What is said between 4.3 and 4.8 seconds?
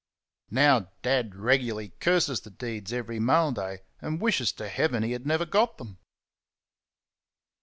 to